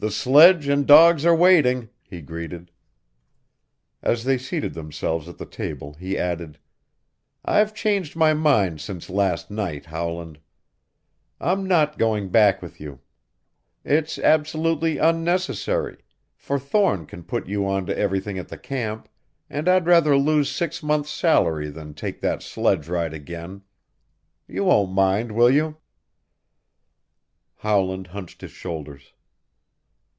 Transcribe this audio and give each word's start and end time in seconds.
"The 0.00 0.12
sledge 0.12 0.68
and 0.68 0.86
dogs 0.86 1.26
are 1.26 1.34
waiting," 1.34 1.88
he 2.04 2.20
greeted. 2.22 2.70
As 4.00 4.22
they 4.22 4.38
seated 4.38 4.72
themselves 4.74 5.28
at 5.28 5.38
the 5.38 5.44
table 5.44 5.94
he 5.94 6.16
added, 6.16 6.60
"I've 7.44 7.74
changed 7.74 8.14
my 8.14 8.32
mind 8.32 8.80
since 8.80 9.10
last 9.10 9.50
night, 9.50 9.86
Howland. 9.86 10.38
I'm 11.40 11.66
not 11.66 11.98
going 11.98 12.28
back 12.28 12.62
with 12.62 12.78
you. 12.80 13.00
It's 13.84 14.20
absolutely 14.20 14.98
unnecessary, 14.98 16.04
for 16.36 16.60
Thorne 16.60 17.04
can 17.04 17.24
put 17.24 17.48
you 17.48 17.66
on 17.66 17.84
to 17.86 17.98
everything 17.98 18.38
at 18.38 18.46
the 18.50 18.56
camp, 18.58 19.08
and 19.50 19.68
I'd 19.68 19.86
rather 19.86 20.16
lose 20.16 20.48
six 20.48 20.80
months' 20.80 21.10
salary 21.10 21.70
than 21.70 21.92
take 21.92 22.20
that 22.20 22.40
sledge 22.40 22.86
ride 22.86 23.14
again. 23.14 23.62
You 24.46 24.62
won't 24.62 24.92
mind, 24.92 25.32
will 25.32 25.50
you?" 25.50 25.78
Howland 27.56 28.06
hunched 28.06 28.42
his 28.42 28.52
shoulders. 28.52 29.12